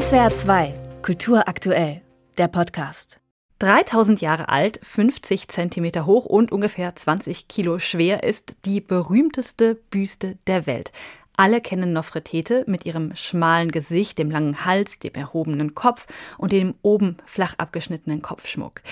SWR 0.00 0.34
2, 0.34 0.74
Kultur 1.02 1.46
aktuell, 1.46 2.02
der 2.36 2.48
Podcast. 2.48 3.20
3000 3.60 4.20
Jahre 4.20 4.48
alt, 4.48 4.80
50 4.82 5.46
Zentimeter 5.46 6.04
hoch 6.04 6.26
und 6.26 6.50
ungefähr 6.50 6.96
20 6.96 7.46
Kilo 7.46 7.78
schwer 7.78 8.24
ist 8.24 8.56
die 8.64 8.80
berühmteste 8.80 9.76
Büste 9.76 10.36
der 10.48 10.66
Welt. 10.66 10.90
Alle 11.36 11.60
kennen 11.60 11.92
Nofretete 11.92 12.64
mit 12.66 12.84
ihrem 12.86 13.14
schmalen 13.14 13.70
Gesicht, 13.70 14.18
dem 14.18 14.32
langen 14.32 14.64
Hals, 14.64 14.98
dem 14.98 15.14
erhobenen 15.14 15.76
Kopf 15.76 16.08
und 16.38 16.50
dem 16.50 16.74
oben 16.82 17.18
flach 17.24 17.54
abgeschnittenen 17.58 18.20
Kopfschmuck. 18.20 18.82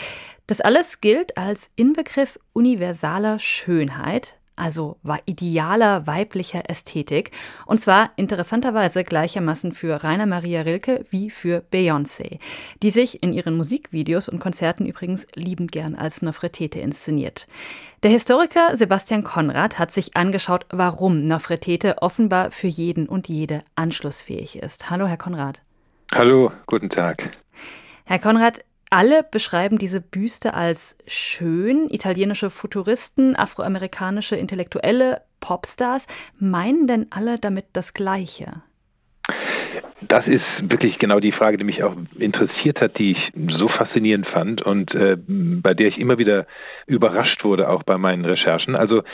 Das 0.46 0.60
alles 0.60 1.00
gilt 1.00 1.36
als 1.36 1.72
Inbegriff 1.74 2.38
universaler 2.52 3.40
Schönheit, 3.40 4.36
also 4.62 4.96
war 5.02 5.18
idealer 5.26 6.06
weiblicher 6.06 6.70
Ästhetik. 6.70 7.32
Und 7.66 7.80
zwar 7.80 8.10
interessanterweise 8.14 9.02
gleichermaßen 9.02 9.72
für 9.72 10.04
Rainer 10.04 10.26
Maria 10.26 10.62
Rilke 10.62 11.04
wie 11.10 11.30
für 11.30 11.64
Beyoncé, 11.72 12.38
die 12.82 12.90
sich 12.90 13.22
in 13.22 13.32
ihren 13.32 13.56
Musikvideos 13.56 14.28
und 14.28 14.38
Konzerten 14.38 14.86
übrigens 14.86 15.26
liebend 15.34 15.72
gern 15.72 15.96
als 15.96 16.22
Nofretete 16.22 16.78
inszeniert. 16.78 17.48
Der 18.04 18.10
Historiker 18.10 18.76
Sebastian 18.76 19.24
Konrad 19.24 19.80
hat 19.80 19.92
sich 19.92 20.16
angeschaut, 20.16 20.66
warum 20.70 21.26
Nofretete 21.26 22.00
offenbar 22.00 22.52
für 22.52 22.68
jeden 22.68 23.08
und 23.08 23.28
jede 23.28 23.62
anschlussfähig 23.74 24.56
ist. 24.56 24.90
Hallo, 24.90 25.06
Herr 25.06 25.16
Konrad. 25.16 25.60
Hallo, 26.14 26.52
guten 26.66 26.90
Tag. 26.90 27.18
Herr 28.04 28.18
Konrad, 28.18 28.64
alle 28.92 29.22
beschreiben 29.28 29.78
diese 29.78 30.00
Büste 30.00 30.54
als 30.54 30.98
schön. 31.06 31.88
Italienische 31.88 32.50
Futuristen, 32.50 33.34
afroamerikanische 33.36 34.36
Intellektuelle, 34.36 35.22
Popstars. 35.40 36.06
Meinen 36.38 36.86
denn 36.86 37.06
alle 37.10 37.38
damit 37.38 37.64
das 37.72 37.94
Gleiche? 37.94 38.62
Das 40.02 40.26
ist 40.26 40.44
wirklich 40.60 40.98
genau 40.98 41.20
die 41.20 41.32
Frage, 41.32 41.56
die 41.56 41.64
mich 41.64 41.82
auch 41.82 41.96
interessiert 42.18 42.82
hat, 42.82 42.98
die 42.98 43.12
ich 43.12 43.32
so 43.56 43.68
faszinierend 43.68 44.26
fand 44.26 44.60
und 44.60 44.94
äh, 44.94 45.16
bei 45.26 45.72
der 45.72 45.88
ich 45.88 45.98
immer 45.98 46.18
wieder 46.18 46.46
überrascht 46.86 47.44
wurde, 47.44 47.70
auch 47.70 47.84
bei 47.84 47.96
meinen 47.96 48.26
Recherchen. 48.26 48.76
Also 48.76 49.04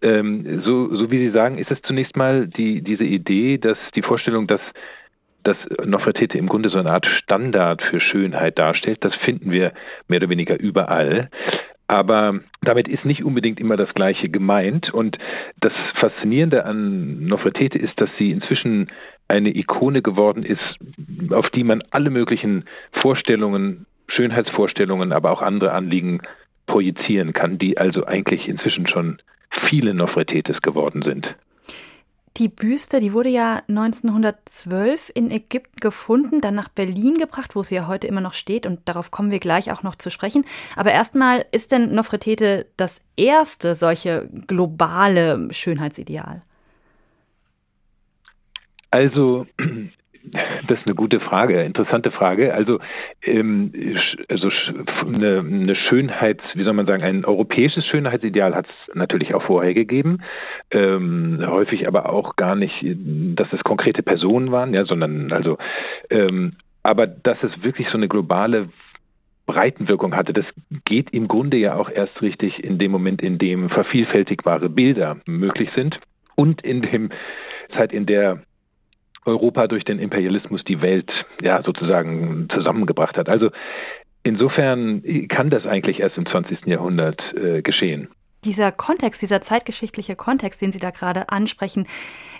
ähm, 0.00 0.62
so, 0.64 0.94
so 0.94 1.10
wie 1.10 1.18
Sie 1.18 1.30
sagen, 1.32 1.58
ist 1.58 1.72
es 1.72 1.82
zunächst 1.82 2.16
mal 2.16 2.46
die, 2.46 2.82
diese 2.82 3.04
Idee, 3.04 3.58
dass 3.58 3.78
die 3.96 4.02
Vorstellung, 4.02 4.46
dass 4.46 4.60
dass 5.44 5.56
Nofretete 5.84 6.38
im 6.38 6.48
Grunde 6.48 6.70
so 6.70 6.78
eine 6.78 6.90
Art 6.90 7.06
Standard 7.22 7.82
für 7.82 8.00
Schönheit 8.00 8.58
darstellt. 8.58 8.98
Das 9.02 9.14
finden 9.24 9.50
wir 9.50 9.72
mehr 10.08 10.18
oder 10.18 10.28
weniger 10.30 10.58
überall. 10.58 11.30
Aber 11.86 12.40
damit 12.62 12.88
ist 12.88 13.04
nicht 13.04 13.24
unbedingt 13.24 13.60
immer 13.60 13.76
das 13.76 13.92
Gleiche 13.94 14.28
gemeint. 14.30 14.92
Und 14.92 15.18
das 15.60 15.72
Faszinierende 16.00 16.64
an 16.64 17.26
Nofretete 17.26 17.78
ist, 17.78 18.00
dass 18.00 18.08
sie 18.18 18.30
inzwischen 18.30 18.90
eine 19.28 19.54
Ikone 19.54 20.02
geworden 20.02 20.44
ist, 20.44 20.62
auf 21.30 21.50
die 21.50 21.64
man 21.64 21.82
alle 21.90 22.10
möglichen 22.10 22.64
Vorstellungen, 23.00 23.86
Schönheitsvorstellungen, 24.08 25.12
aber 25.12 25.30
auch 25.30 25.42
andere 25.42 25.72
Anliegen 25.72 26.20
projizieren 26.66 27.32
kann, 27.32 27.58
die 27.58 27.76
also 27.78 28.06
eigentlich 28.06 28.48
inzwischen 28.48 28.86
schon 28.88 29.18
viele 29.68 29.94
Nofretetes 29.94 30.62
geworden 30.62 31.02
sind. 31.02 31.34
Die 32.36 32.48
Büste, 32.48 32.98
die 32.98 33.12
wurde 33.12 33.28
ja 33.28 33.62
1912 33.68 35.12
in 35.14 35.30
Ägypten 35.30 35.78
gefunden, 35.78 36.40
dann 36.40 36.56
nach 36.56 36.68
Berlin 36.68 37.16
gebracht, 37.16 37.54
wo 37.54 37.62
sie 37.62 37.76
ja 37.76 37.86
heute 37.86 38.08
immer 38.08 38.20
noch 38.20 38.34
steht 38.34 38.66
und 38.66 38.80
darauf 38.86 39.12
kommen 39.12 39.30
wir 39.30 39.38
gleich 39.38 39.70
auch 39.70 39.84
noch 39.84 39.94
zu 39.94 40.10
sprechen. 40.10 40.44
Aber 40.74 40.90
erstmal, 40.90 41.46
ist 41.52 41.70
denn 41.70 41.94
Nofretete 41.94 42.66
das 42.76 43.02
erste 43.16 43.76
solche 43.76 44.28
globale 44.48 45.46
Schönheitsideal? 45.52 46.42
Also 48.90 49.46
das 50.66 50.78
ist 50.78 50.86
eine 50.86 50.94
gute 50.94 51.20
Frage, 51.20 51.62
interessante 51.62 52.10
Frage. 52.10 52.54
Also, 52.54 52.78
ähm, 53.22 53.72
also 54.28 54.50
eine, 55.06 55.40
eine 55.40 55.76
Schönheits, 55.76 56.42
wie 56.54 56.64
soll 56.64 56.72
man 56.72 56.86
sagen, 56.86 57.02
ein 57.02 57.24
europäisches 57.24 57.86
Schönheitsideal 57.86 58.54
hat 58.54 58.66
es 58.66 58.94
natürlich 58.94 59.34
auch 59.34 59.42
vorher 59.44 59.74
gegeben, 59.74 60.22
ähm, 60.70 61.42
häufig 61.46 61.86
aber 61.86 62.10
auch 62.10 62.36
gar 62.36 62.54
nicht, 62.54 62.74
dass 62.82 63.52
es 63.52 63.62
konkrete 63.64 64.02
Personen 64.02 64.52
waren, 64.52 64.74
ja, 64.74 64.84
sondern 64.84 65.32
also, 65.32 65.58
ähm, 66.10 66.54
aber 66.82 67.06
dass 67.06 67.42
es 67.42 67.62
wirklich 67.62 67.88
so 67.88 67.96
eine 67.96 68.08
globale 68.08 68.68
Breitenwirkung 69.46 70.14
hatte. 70.14 70.32
Das 70.32 70.46
geht 70.84 71.10
im 71.10 71.28
Grunde 71.28 71.56
ja 71.56 71.76
auch 71.76 71.90
erst 71.90 72.22
richtig 72.22 72.62
in 72.62 72.78
dem 72.78 72.90
Moment, 72.90 73.22
in 73.22 73.38
dem 73.38 73.68
vervielfältigbare 73.68 74.68
Bilder 74.68 75.18
möglich 75.26 75.70
sind 75.74 76.00
und 76.36 76.62
in 76.62 76.82
dem 76.82 77.10
Zeit, 77.76 77.92
in 77.92 78.06
der 78.06 78.42
Europa 79.24 79.66
durch 79.66 79.84
den 79.84 79.98
Imperialismus 79.98 80.62
die 80.64 80.80
Welt 80.80 81.10
ja 81.40 81.62
sozusagen 81.62 82.48
zusammengebracht 82.52 83.16
hat. 83.16 83.28
Also 83.28 83.50
insofern 84.22 85.02
kann 85.28 85.50
das 85.50 85.66
eigentlich 85.66 86.00
erst 86.00 86.16
im 86.16 86.26
20. 86.26 86.66
Jahrhundert 86.66 87.20
äh, 87.34 87.62
geschehen 87.62 88.08
dieser 88.44 88.72
Kontext, 88.72 89.22
dieser 89.22 89.40
zeitgeschichtliche 89.40 90.16
Kontext, 90.16 90.60
den 90.60 90.72
Sie 90.72 90.78
da 90.78 90.90
gerade 90.90 91.28
ansprechen, 91.30 91.86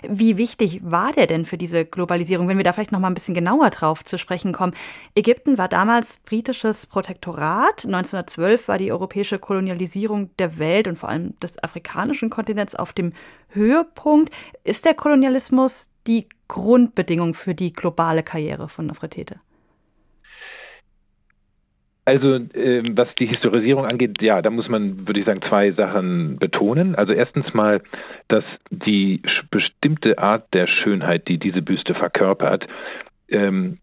wie 0.07 0.37
wichtig 0.37 0.81
war 0.83 1.11
der 1.11 1.27
denn 1.27 1.45
für 1.45 1.57
diese 1.57 1.85
Globalisierung? 1.85 2.47
Wenn 2.47 2.57
wir 2.57 2.63
da 2.63 2.73
vielleicht 2.73 2.91
noch 2.91 2.99
mal 2.99 3.07
ein 3.07 3.13
bisschen 3.13 3.33
genauer 3.33 3.69
drauf 3.69 4.03
zu 4.03 4.17
sprechen 4.17 4.53
kommen. 4.53 4.73
Ägypten 5.15 5.57
war 5.57 5.67
damals 5.67 6.19
britisches 6.19 6.85
Protektorat. 6.87 7.85
1912 7.85 8.67
war 8.67 8.77
die 8.77 8.91
europäische 8.91 9.39
Kolonialisierung 9.39 10.29
der 10.37 10.59
Welt 10.59 10.87
und 10.87 10.97
vor 10.97 11.09
allem 11.09 11.37
des 11.39 11.61
afrikanischen 11.63 12.29
Kontinents 12.29 12.75
auf 12.75 12.93
dem 12.93 13.13
Höhepunkt. 13.49 14.31
Ist 14.63 14.85
der 14.85 14.93
Kolonialismus 14.93 15.89
die 16.07 16.27
Grundbedingung 16.47 17.33
für 17.33 17.55
die 17.55 17.73
globale 17.73 18.23
Karriere 18.23 18.67
von 18.67 18.87
Nofretete? 18.87 19.39
Also 22.07 22.35
ähm, 22.35 22.95
was 22.95 23.07
die 23.19 23.25
Historisierung 23.25 23.87
angeht, 23.87 24.21
ja, 24.21 24.43
da 24.43 24.51
muss 24.51 24.69
man, 24.69 25.07
würde 25.07 25.19
ich 25.19 25.25
sagen, 25.25 25.41
zwei 25.49 25.71
Sachen 25.71 26.37
betonen. 26.37 26.93
Also 26.93 27.13
erstens 27.13 27.51
mal, 27.55 27.81
dass 28.27 28.43
die 28.69 29.23
bestimmte 29.49 30.19
Art 30.19 30.53
der 30.53 30.67
Schönheit, 30.67 31.27
die 31.27 31.39
diese 31.39 31.63
Büste 31.63 31.95
verkörpert, 31.95 32.67
ähm, 33.27 33.79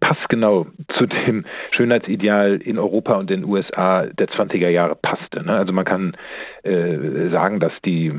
passgenau 0.00 0.66
zu 0.98 1.06
dem 1.06 1.44
Schönheitsideal 1.70 2.56
in 2.56 2.76
Europa 2.76 3.14
und 3.14 3.30
den 3.30 3.44
USA 3.44 4.06
der 4.06 4.28
20er 4.28 4.68
Jahre 4.68 4.96
passte. 4.96 5.44
Ne? 5.44 5.52
Also 5.52 5.72
man 5.72 5.84
kann 5.84 6.16
äh, 6.64 7.28
sagen, 7.30 7.60
dass 7.60 7.72
die 7.84 8.12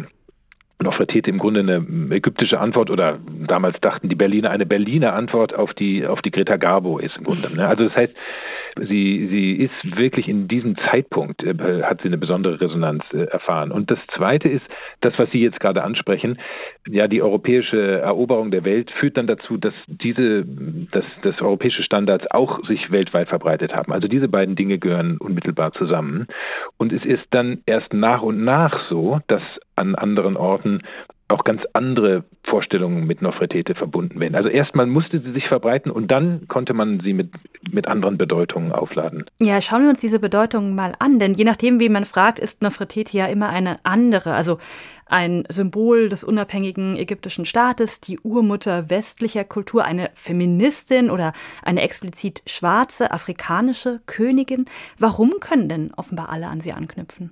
Nofretete 0.82 1.30
im 1.30 1.40
Grunde 1.40 1.60
eine 1.60 2.16
ägyptische 2.16 2.60
Antwort 2.60 2.90
oder 2.90 3.20
damals 3.48 3.80
dachten 3.82 4.08
die 4.08 4.16
Berliner 4.16 4.50
eine 4.50 4.66
Berliner 4.66 5.14
Antwort 5.14 5.54
auf 5.54 5.74
die 5.74 6.08
auf 6.08 6.22
die 6.22 6.32
Greta 6.32 6.56
Garbo 6.56 7.00
ist 7.00 7.18
im 7.18 7.26
Grunde. 7.26 7.54
Ne? 7.54 7.68
Also 7.68 7.84
das 7.86 7.96
heißt, 7.96 8.14
sie 8.88 9.28
sie 9.30 9.54
ist 9.54 9.98
wirklich 9.98 10.28
in 10.28 10.48
diesem 10.48 10.76
Zeitpunkt 10.78 11.44
äh, 11.44 11.84
hat 11.84 12.02
sie 12.02 12.08
eine 12.08 12.18
besondere 12.18 12.60
Resonanz 12.60 13.04
äh, 13.14 13.24
erfahren. 13.24 13.72
Und 13.72 13.92
das 13.92 14.00
Zweite 14.16 14.50
ist 14.50 14.66
das, 15.02 15.14
was 15.18 15.30
Sie 15.32 15.42
jetzt 15.42 15.60
gerade 15.60 15.84
ansprechen. 15.84 16.40
Ja, 16.88 17.08
die 17.08 17.22
europäische 17.22 18.00
Eroberung 18.00 18.52
der 18.52 18.64
Welt 18.64 18.92
führt 19.00 19.18
dann 19.18 19.28
dazu, 19.28 19.58
dass 19.58 19.74
diese 19.88 20.46
dass 20.92 21.06
das 21.24 21.42
europäische 21.42 21.84
Standards 21.84 22.26
auch 22.32 22.66
sich 22.68 22.92
weltweit 22.92 23.30
verbreitet 23.30 23.74
haben. 23.74 23.94
Also 23.94 24.08
diese 24.08 24.28
beiden 24.28 24.56
Dinge 24.56 24.78
gehören 24.78 25.18
unmittelbar 25.18 25.74
zusammen. 25.74 26.28
Und 26.78 26.94
es 26.94 27.04
ist 27.06 27.26
dann 27.32 27.60
erst 27.66 27.94
nach 27.94 28.22
und 28.22 28.44
nach 28.44 28.90
so, 28.90 29.20
dass 29.28 29.42
an 29.76 29.96
anderen 29.96 30.38
Orten 30.38 30.82
auch 31.30 31.44
ganz 31.44 31.62
andere 31.74 32.24
Vorstellungen 32.44 33.06
mit 33.06 33.22
Nofretete 33.22 33.76
verbunden 33.76 34.20
werden. 34.20 34.36
Also 34.36 34.50
erstmal 34.50 34.88
musste 34.88 35.20
sie 35.20 35.32
sich 35.32 35.48
verbreiten 35.48 35.92
und 35.92 36.10
dann 36.10 36.48
konnte 36.48 36.74
man 36.74 37.02
sie 37.02 37.14
mit, 37.14 37.32
mit 37.72 37.88
anderen 37.88 38.18
Bedeutungen 38.18 38.72
aufladen. 38.72 39.26
Ja, 39.40 39.62
schauen 39.62 39.84
wir 39.84 39.90
uns 39.90 40.02
diese 40.02 40.20
Bedeutungen 40.20 40.74
mal 40.74 40.96
an, 40.98 41.20
denn 41.20 41.36
je 41.36 41.44
nachdem, 41.44 41.80
wie 41.80 41.90
man 41.90 42.06
fragt, 42.06 42.40
ist 42.40 42.64
Nofretete 42.64 43.16
ja 43.16 43.28
immer 43.28 43.50
eine 43.50 43.80
andere, 43.84 44.34
also 44.34 44.58
ein 45.06 45.44
Symbol 45.50 46.10
des 46.10 46.24
unabhängigen 46.24 46.98
ägyptischen 46.98 47.46
Staates, 47.46 48.02
die 48.02 48.20
Urmutter 48.20 48.90
westlicher 48.90 49.44
Kultur, 49.44 49.86
eine 49.86 50.10
Feministin 50.16 51.12
oder 51.12 51.34
eine 51.64 51.82
explizit 51.82 52.42
schwarze 52.48 53.12
afrikanische 53.12 54.02
Königin. 54.08 54.66
Warum 54.98 55.34
können 55.40 55.70
denn 55.70 55.92
offenbar 55.96 56.30
alle 56.30 56.48
an 56.48 56.60
sie 56.60 56.74
anknüpfen? 56.74 57.32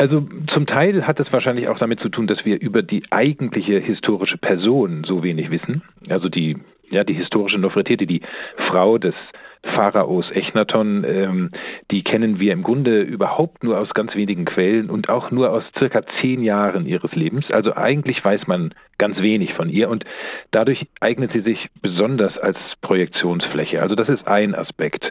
Also 0.00 0.26
zum 0.54 0.64
Teil 0.64 1.06
hat 1.06 1.20
es 1.20 1.30
wahrscheinlich 1.30 1.68
auch 1.68 1.78
damit 1.78 2.00
zu 2.00 2.08
tun, 2.08 2.26
dass 2.26 2.42
wir 2.46 2.58
über 2.58 2.80
die 2.80 3.02
eigentliche 3.10 3.78
historische 3.80 4.38
Person 4.38 5.04
so 5.06 5.22
wenig 5.22 5.50
wissen. 5.50 5.82
Also 6.08 6.30
die, 6.30 6.56
ja, 6.88 7.04
die 7.04 7.12
historische 7.12 7.58
Nofretete, 7.58 8.06
die 8.06 8.22
Frau 8.70 8.96
des 8.96 9.14
Pharaos 9.62 10.30
Echnaton, 10.30 11.04
ähm, 11.06 11.50
die 11.90 12.02
kennen 12.02 12.40
wir 12.40 12.54
im 12.54 12.62
Grunde 12.62 13.02
überhaupt 13.02 13.62
nur 13.62 13.78
aus 13.78 13.90
ganz 13.92 14.14
wenigen 14.14 14.46
Quellen 14.46 14.88
und 14.88 15.10
auch 15.10 15.30
nur 15.30 15.50
aus 15.50 15.64
circa 15.78 16.00
zehn 16.22 16.42
Jahren 16.42 16.86
ihres 16.86 17.14
Lebens. 17.14 17.50
Also 17.50 17.76
eigentlich 17.76 18.24
weiß 18.24 18.46
man 18.46 18.72
ganz 18.96 19.18
wenig 19.18 19.52
von 19.52 19.68
ihr 19.68 19.90
und 19.90 20.06
dadurch 20.50 20.86
eignet 21.02 21.32
sie 21.32 21.42
sich 21.42 21.68
besonders 21.82 22.38
als 22.38 22.56
Projektionsfläche. 22.80 23.82
Also 23.82 23.96
das 23.96 24.08
ist 24.08 24.26
ein 24.26 24.54
Aspekt. 24.54 25.10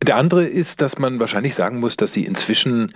Der 0.00 0.16
andere 0.16 0.46
ist, 0.46 0.70
dass 0.78 0.96
man 0.98 1.18
wahrscheinlich 1.18 1.56
sagen 1.56 1.80
muss, 1.80 1.96
dass 1.96 2.12
sie 2.12 2.24
inzwischen 2.24 2.92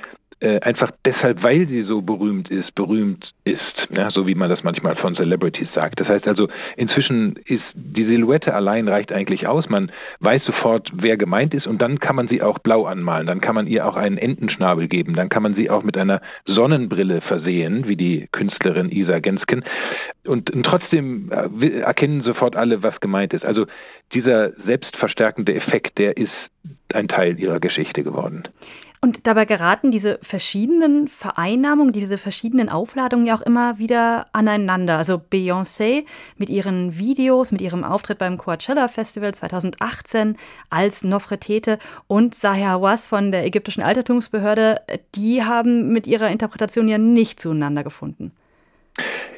äh, 0.47 0.61
einfach 0.61 0.93
deshalb, 1.05 1.43
weil 1.43 1.67
sie 1.67 1.83
so 1.83 2.03
berühmt 2.03 2.51
ist, 2.51 2.73
berühmt 2.77 3.33
ist, 3.45 3.61
ja, 3.91 4.11
so 4.11 4.27
wie 4.27 4.37
man 4.37 4.49
das 4.49 4.63
manchmal 4.63 4.95
von 4.95 5.17
Celebrities 5.17 5.69
sagt. 5.75 5.99
Das 5.99 6.07
heißt 6.07 6.29
also, 6.29 6.49
inzwischen 6.77 7.37
ist 7.47 7.65
die 7.75 8.05
Silhouette 8.05 8.55
allein 8.55 8.87
reicht 8.87 9.11
eigentlich 9.13 9.49
aus. 9.49 9.69
Man 9.69 9.91
weiß 10.21 10.45
sofort, 10.45 10.89
wer 10.93 11.17
gemeint 11.17 11.53
ist 11.53 11.67
und 11.67 11.83
dann 11.83 11.99
kann 11.99 12.15
man 12.15 12.29
sie 12.29 12.43
auch 12.43 12.61
blau 12.61 12.85
anmalen. 12.85 13.27
Dann 13.27 13.41
kann 13.41 13.57
man 13.57 13.67
ihr 13.67 13.87
auch 13.87 13.97
einen 13.97 14.19
Entenschnabel 14.19 14.87
geben. 14.87 15.15
Dann 15.15 15.29
kann 15.29 15.43
man 15.43 15.55
sie 15.57 15.69
auch 15.69 15.83
mit 15.83 15.97
einer 15.97 16.21
Sonnenbrille 16.45 17.23
versehen, 17.23 17.89
wie 17.89 17.97
die 17.97 18.29
Künstlerin 18.31 18.91
Isa 18.91 19.19
Gensken. 19.19 19.65
Und, 20.25 20.51
und 20.51 20.63
trotzdem 20.63 21.33
äh, 21.33 21.81
erkennen 21.81 22.23
sofort 22.23 22.55
alle, 22.55 22.85
was 22.85 23.01
gemeint 23.01 23.33
ist. 23.33 23.45
Also 23.45 23.67
dieser 24.15 24.53
selbstverstärkende 24.65 25.55
Effekt, 25.55 25.99
der 25.99 26.17
ist 26.17 26.31
ein 26.93 27.09
Teil 27.09 27.39
ihrer 27.41 27.59
Geschichte 27.59 28.05
geworden. 28.05 28.45
Und 29.07 29.25
dabei 29.29 29.45
geraten 29.45 29.93
diese 29.93 30.19
verschiedenen 30.21 31.07
Vereinnahmungen, 31.07 31.93
diese 31.93 32.19
verschiedenen 32.19 32.69
Aufladungen 32.69 33.25
ja 33.25 33.37
auch 33.37 33.41
immer 33.41 33.79
wieder 33.79 34.27
aneinander. 34.33 34.99
Also 34.99 35.15
Beyoncé 35.15 36.05
mit 36.39 36.51
ihren 36.51 36.99
Videos, 36.99 37.53
mit 37.53 37.61
ihrem 37.61 37.85
Auftritt 37.85 38.19
beim 38.19 38.37
Coachella 38.37 38.89
Festival 38.89 39.33
2018 39.33 40.37
als 40.71 41.05
Nofretete 41.05 41.79
und 42.09 42.35
Sahia 42.35 42.71
Hawass 42.71 43.07
von 43.07 43.31
der 43.31 43.47
ägyptischen 43.47 43.85
Altertumsbehörde, 43.85 44.81
die 45.15 45.45
haben 45.45 45.93
mit 45.93 46.09
ihrer 46.09 46.31
Interpretation 46.31 46.89
ja 46.89 46.99
nicht 46.99 47.39
zueinander 47.39 47.85
gefunden. 47.85 48.33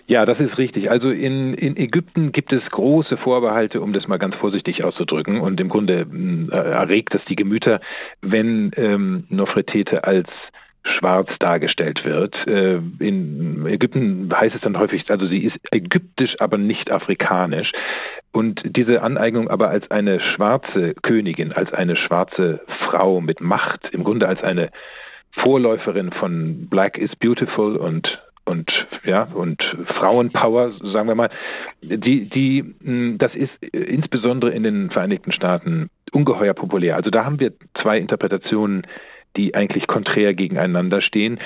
Ja, 0.06 0.24
das 0.24 0.40
ist 0.40 0.56
richtig. 0.56 0.90
Also 0.90 1.10
in, 1.10 1.52
in 1.52 1.76
Ägypten 1.76 2.32
gibt 2.32 2.50
es 2.52 2.64
große 2.70 3.18
Vorbehalte, 3.18 3.82
um 3.82 3.92
das 3.92 4.08
mal 4.08 4.16
ganz 4.16 4.34
vorsichtig 4.36 4.82
auszudrücken. 4.82 5.38
Und 5.38 5.60
im 5.60 5.68
Grunde 5.68 6.06
äh, 6.50 6.56
erregt 6.56 7.14
es 7.14 7.20
die 7.28 7.36
Gemüter, 7.36 7.80
wenn 8.22 8.70
ähm, 8.76 9.24
Nofretete 9.28 10.04
als 10.04 10.28
schwarz 10.96 11.28
dargestellt 11.40 12.04
wird. 12.04 12.34
Äh, 12.46 12.80
in 13.00 13.66
Ägypten 13.66 14.32
heißt 14.34 14.54
es 14.54 14.62
dann 14.62 14.78
häufig, 14.78 15.04
also 15.10 15.26
sie 15.26 15.44
ist 15.44 15.58
ägyptisch, 15.70 16.36
aber 16.38 16.56
nicht 16.56 16.90
afrikanisch. 16.90 17.70
Und 18.32 18.60
diese 18.64 19.02
Aneignung 19.02 19.48
aber 19.48 19.68
als 19.68 19.90
eine 19.90 20.20
schwarze 20.20 20.94
Königin, 21.02 21.52
als 21.52 21.72
eine 21.74 21.96
schwarze 21.96 22.60
Frau 22.86 23.20
mit 23.20 23.42
Macht, 23.42 23.88
im 23.92 24.04
Grunde 24.04 24.26
als 24.26 24.42
eine 24.42 24.70
Vorläuferin 25.32 26.12
von 26.12 26.68
Black 26.70 26.96
is 26.96 27.14
Beautiful 27.16 27.76
und 27.76 28.18
und 28.48 28.70
ja 29.08 29.22
und 29.34 29.62
Frauenpower, 29.98 30.72
sagen 30.92 31.08
wir 31.08 31.14
mal, 31.14 31.30
die 31.82 32.28
die 32.28 32.74
hm, 32.82 33.18
das 33.18 33.34
ist 33.34 33.62
insbesondere 33.62 34.52
in 34.52 34.62
den 34.62 34.90
Vereinigten 34.90 35.32
Staaten 35.32 35.90
ungeheuer 36.12 36.54
populär. 36.54 36.96
Also 36.96 37.10
da 37.10 37.24
haben 37.24 37.40
wir 37.40 37.52
zwei 37.82 37.98
Interpretationen, 37.98 38.86
die 39.36 39.54
eigentlich 39.54 39.86
konträr 39.86 40.34
gegeneinander 40.34 41.00
stehen, 41.00 41.38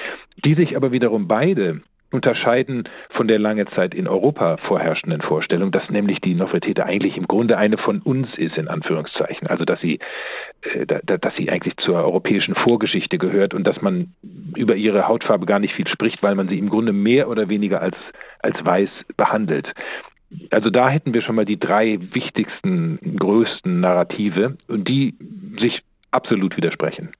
die 0.44 0.55
sich 0.55 0.76
aber 0.76 0.93
wiederum 0.93 1.29
beide 1.29 1.81
unterscheiden 2.12 2.88
von 3.11 3.26
der 3.26 3.38
lange 3.38 3.67
Zeit 3.67 3.94
in 3.94 4.06
Europa 4.06 4.59
vorherrschenden 4.59 5.23
Vorstellung, 5.23 5.73
dass 5.73 5.88
nämlich 5.88 6.20
die 6.20 6.35
Nofretete 6.35 6.85
eigentlich 6.85 7.17
im 7.17 7.26
Grunde 7.26 7.56
eine 7.56 7.79
von 7.79 8.00
uns 8.03 8.29
ist, 8.37 8.56
in 8.56 8.69
Anführungszeichen. 8.69 9.47
Also 9.47 9.64
dass 9.64 9.81
sie, 9.81 9.94
äh, 9.94 9.99
dass 11.05 11.35
sie 11.37 11.50
eigentlich 11.50 11.76
zur 11.79 11.97
europäischen 11.97 12.55
Vorgeschichte 12.55 13.19
gehört 13.19 13.55
und 13.55 13.64
dass 13.64 13.82
man 13.82 14.14
über 14.56 14.76
ihre 14.76 15.09
Hautfarbe 15.09 15.47
gar 15.47 15.59
nicht 15.59 15.75
viel 15.75 15.88
spricht, 15.88 16.23
weil 16.23 16.35
man 16.35 16.49
sie 16.49 16.59
im 16.59 16.69
Grunde 16.70 16.93
mehr 16.93 17.29
oder 17.29 17.49
weniger 17.49 17.81
als, 17.81 17.97
als 18.41 18.64
weiß 18.64 18.88
behandelt. 19.17 19.73
Also 20.50 20.70
da 20.70 20.88
hätten 20.88 21.14
wir 21.14 21.23
schon 21.23 21.35
mal 21.35 21.44
die 21.44 21.59
drei 21.59 21.99
wichtigsten, 22.12 22.99
größten 23.19 23.81
Narrative 23.81 24.56
und 24.69 24.88
die 24.88 25.14
sich 25.59 25.82
absolut 26.11 26.56
widersprechen. 26.56 27.11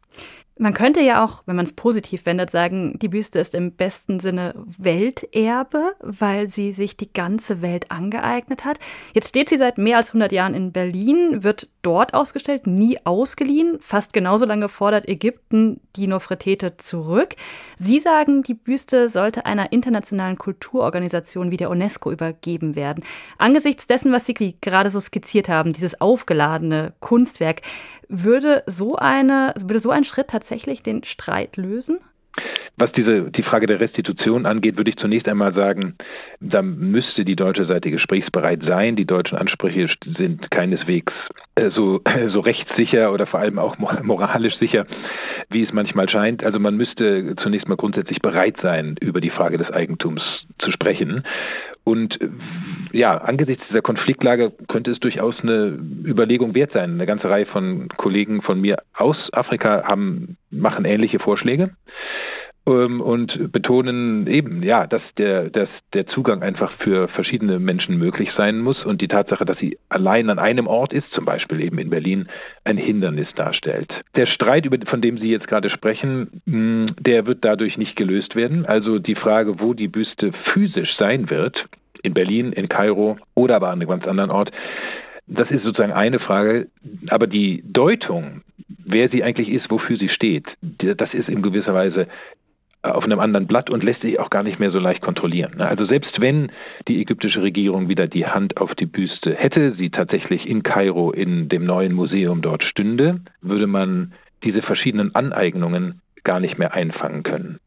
Man 0.63 0.75
könnte 0.75 1.01
ja 1.01 1.25
auch, 1.25 1.43
wenn 1.47 1.57
man 1.57 1.65
es 1.65 1.73
positiv 1.73 2.25
wendet, 2.25 2.49
sagen, 2.49 2.97
die 3.01 3.09
Büste 3.09 3.41
ist 3.41 3.57
im 3.57 3.73
besten 3.73 4.21
Sinne 4.21 4.55
Welterbe, 4.79 5.97
weil 5.99 6.49
sie 6.49 6.71
sich 6.73 6.97
die 6.97 7.13
ganze 7.13 7.63
Welt 7.63 7.91
angeeignet 7.91 8.65
hat. 8.65 8.79
Jetzt 9.13 9.31
steht 9.31 9.49
sie 9.49 9.57
seit 9.57 9.77
mehr 9.77 9.97
als 9.97 10.11
100 10.11 10.31
Jahren 10.31 10.55
in 10.55 10.71
Berlin, 10.71 11.43
wird 11.43 11.69
dort 11.83 12.15
ausgestellt, 12.15 12.69
nie 12.69 12.97
ausgeliehen. 13.03 13.79
Fast 13.81 14.13
genauso 14.13 14.47
lange 14.47 14.69
fordert 14.69 15.09
Ägypten 15.09 15.81
die 15.97 16.07
Nofretete 16.07 16.77
zurück. 16.77 17.35
Sie 17.77 17.99
sagen, 17.99 18.45
die 18.45 18.55
Büste 18.55 19.09
sollte 19.09 19.47
einer 19.47 19.73
internationalen 19.73 20.39
Kulturorganisation 20.39 21.51
wie 21.51 21.57
der 21.57 21.71
UNESCO 21.71 22.13
übergeben 22.13 22.77
werden. 22.77 23.03
Angesichts 23.37 23.89
dessen, 23.89 24.13
was 24.13 24.27
Sie 24.27 24.35
gerade 24.61 24.91
so 24.91 25.01
skizziert 25.01 25.49
haben, 25.49 25.73
dieses 25.73 26.01
aufgeladene 26.01 26.93
Kunstwerk, 27.01 27.63
würde 28.09 28.63
so 28.67 28.97
eine, 28.97 29.55
würde 29.59 29.79
so 29.79 29.91
ein 29.91 30.05
Schritt 30.05 30.29
tatsächlich 30.29 30.52
den 30.87 31.05
Streit 31.05 31.57
lösen? 31.57 31.99
Was 32.79 32.91
diese, 32.93 33.31
die 33.31 33.43
Frage 33.43 33.67
der 33.67 33.81
Restitution 33.81 34.47
angeht, 34.47 34.77
würde 34.79 34.91
ich 34.91 34.97
zunächst 34.97 35.29
einmal 35.29 35.53
sagen, 35.53 35.95
da 36.41 36.63
müsste 36.63 37.25
die 37.25 37.37
deutsche 37.37 37.67
Seite 37.67 37.91
gesprächsbereit 37.91 38.63
sein. 38.67 38.97
Die 38.97 39.05
deutschen 39.05 39.37
Ansprüche 39.37 39.89
sind 40.17 40.51
keineswegs 40.51 41.13
äh, 41.55 41.71
so, 41.71 42.01
so 42.33 42.41
rechtssicher 42.41 43.13
oder 43.13 43.27
vor 43.27 43.41
allem 43.41 43.59
auch 43.59 43.77
moralisch 43.79 44.57
sicher, 44.59 44.87
wie 45.51 45.63
es 45.63 45.73
manchmal 45.73 46.09
scheint. 46.09 46.43
Also 46.43 46.59
man 46.59 46.77
müsste 46.77 47.37
zunächst 47.43 47.69
mal 47.69 47.77
grundsätzlich 47.77 48.23
bereit 48.23 48.57
sein, 48.63 48.97
über 49.01 49.21
die 49.21 49.31
Frage 49.31 49.59
des 49.59 49.71
Eigentums 49.71 50.23
zu 50.59 50.73
sprechen. 50.73 51.25
Und 51.85 52.21
äh, 52.23 52.29
ja, 52.93 53.19
angesichts 53.19 53.65
dieser 53.69 53.83
Konfliktlage 53.83 54.53
könnte 54.69 54.93
es 54.93 55.01
durchaus 55.01 55.39
eine 55.43 55.79
Überlegung 56.07 56.55
wert 56.55 56.73
sein. 56.73 56.93
Eine 56.93 57.07
ganze 57.07 57.29
Reihe 57.29 57.47
von 57.47 57.89
Kollegen 57.97 58.41
von 58.41 58.61
mir 58.61 58.79
aus 58.95 59.17
Afrika 59.33 59.85
haben, 59.85 60.39
machen 60.63 60.87
ähnliche 60.87 61.19
Vorschläge. 61.19 61.71
Ähm, 62.65 63.01
und 63.01 63.51
betonen 63.51 64.29
eben, 64.29 64.63
ja, 64.63 64.87
dass 64.87 65.03
der, 65.19 65.51
dass 65.51 65.69
der 65.95 66.07
Zugang 66.07 66.43
einfach 66.43 66.71
für 66.79 67.09
verschiedene 67.09 67.59
Menschen 67.59 67.99
möglich 67.99 68.31
sein 68.37 68.61
muss 68.61 68.85
und 68.85 69.01
die 69.01 69.09
Tatsache, 69.09 69.45
dass 69.45 69.59
sie 69.59 69.79
allein 69.89 70.31
an 70.31 70.39
einem 70.39 70.69
Ort 70.69 70.93
ist, 70.93 71.11
zum 71.11 71.25
Beispiel 71.25 71.61
eben 71.61 71.79
in 71.79 71.91
Berlin, 71.91 72.29
ein 72.63 72.77
Hindernis 72.77 73.27
darstellt. 73.35 73.93
Der 74.15 74.27
Streit, 74.27 74.69
von 74.89 75.03
dem 75.03 75.19
Sie 75.19 75.29
jetzt 75.29 75.49
gerade 75.49 75.71
sprechen, 75.71 76.41
hm, 76.47 76.95
der 77.01 77.27
wird 77.27 77.45
dadurch 77.45 77.77
nicht 77.79 77.97
gelöst 77.97 78.37
werden. 78.37 78.65
Also 78.65 79.01
die 79.01 79.17
Frage, 79.17 79.59
wo 79.59 79.75
die 79.75 79.89
Büste 79.89 80.33
physisch 80.53 80.97
sein 80.99 81.31
wird, 81.31 81.57
in 82.05 82.15
Berlin, 82.15 82.53
in 82.53 82.69
Kairo 82.69 83.17
oder 83.35 83.57
aber 83.57 83.69
an 83.71 83.81
einem 83.81 83.89
ganz 83.89 84.07
anderen 84.07 84.31
Ort, 84.31 84.53
das 85.27 85.51
ist 85.51 85.63
sozusagen 85.63 85.93
eine 85.93 86.19
Frage, 86.19 86.69
aber 87.09 87.27
die 87.27 87.63
Deutung, 87.67 88.43
wer 88.85 89.09
sie 89.09 89.23
eigentlich 89.23 89.49
ist, 89.49 89.71
wofür 89.71 89.97
sie 89.97 90.09
steht, 90.09 90.47
das 90.61 91.15
ist 91.15 91.29
in 91.29 91.43
gewisser 91.43 91.75
Weise 91.75 92.09
auf 92.83 93.05
einem 93.05 93.21
anderen 93.21 93.47
Blatt 93.47 93.71
und 93.71 93.85
lässt 93.85 94.01
sich 94.01 94.19
auch 94.19 94.31
gar 94.31 94.43
nicht 94.43 94.59
mehr 94.59 94.73
so 94.73 94.81
leicht 94.81 95.03
kontrollieren. 95.03 95.61
Also 95.61 95.87
selbst 95.87 96.21
wenn 96.21 96.51
die 96.89 97.01
ägyptische 97.01 97.41
Regierung 97.41 97.89
wieder 97.89 98.09
die 98.09 98.27
Hand 98.27 98.57
auf 98.57 98.75
die 98.75 98.87
Büste 98.87 99.35
hätte, 99.35 99.75
sie 99.75 99.91
tatsächlich 99.91 100.47
in 100.47 100.65
Kairo 100.65 101.13
in 101.13 101.49
dem 101.49 101.65
neuen 101.65 101.93
Museum 101.93 102.43
dort 102.43 102.65
stünde, 102.65 103.21
würde 103.41 103.69
man 103.69 104.15
diese 104.43 104.63
verschiedenen 104.63 105.15
Aneignungen 105.15 106.01
gar 106.25 106.41
nicht 106.41 106.59
mehr 106.59 106.75
einfangen 106.75 107.23
können. 107.23 107.61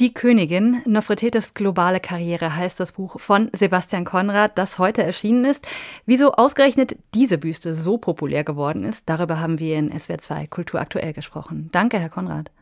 Die 0.00 0.14
Königin, 0.14 0.80
Nofretetes 0.86 1.54
globale 1.54 1.98
Karriere 1.98 2.54
heißt 2.54 2.78
das 2.78 2.92
Buch 2.92 3.18
von 3.18 3.50
Sebastian 3.52 4.04
Konrad, 4.04 4.56
das 4.56 4.78
heute 4.78 5.02
erschienen 5.02 5.44
ist. 5.44 5.66
Wieso 6.06 6.34
ausgerechnet 6.34 6.96
diese 7.14 7.36
Büste 7.36 7.74
so 7.74 7.98
populär 7.98 8.44
geworden 8.44 8.84
ist, 8.84 9.08
darüber 9.08 9.40
haben 9.40 9.58
wir 9.58 9.76
in 9.76 9.90
SWR 9.98 10.18
2 10.18 10.46
Kultur 10.46 10.80
aktuell 10.80 11.12
gesprochen. 11.12 11.68
Danke, 11.72 11.98
Herr 11.98 12.10
Konrad. 12.10 12.52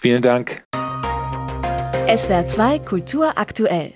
Vielen 0.00 0.22
Dank. 0.22 0.62
SWR 2.16 2.46
2 2.46 2.78
Kultur 2.78 3.36
aktuell. 3.36 3.92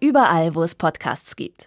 Überall, 0.00 0.54
wo 0.54 0.62
es 0.62 0.74
Podcasts 0.74 1.36
gibt. 1.36 1.58